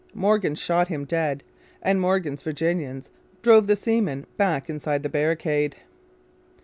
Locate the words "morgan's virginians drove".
2.01-3.67